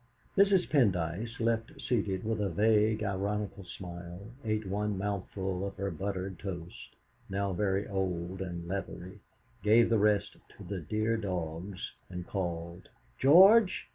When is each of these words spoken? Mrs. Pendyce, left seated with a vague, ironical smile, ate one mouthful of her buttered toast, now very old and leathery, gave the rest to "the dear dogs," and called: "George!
Mrs. 0.35 0.67
Pendyce, 0.67 1.39
left 1.39 1.79
seated 1.79 2.23
with 2.23 2.41
a 2.41 2.49
vague, 2.49 3.03
ironical 3.03 3.63
smile, 3.63 4.31
ate 4.43 4.65
one 4.65 4.97
mouthful 4.97 5.63
of 5.63 5.75
her 5.75 5.91
buttered 5.91 6.39
toast, 6.39 6.95
now 7.29 7.53
very 7.53 7.87
old 7.87 8.41
and 8.41 8.67
leathery, 8.67 9.19
gave 9.61 9.91
the 9.91 9.99
rest 9.99 10.37
to 10.57 10.63
"the 10.63 10.79
dear 10.79 11.17
dogs," 11.17 11.91
and 12.09 12.25
called: 12.25 12.89
"George! 13.19 13.87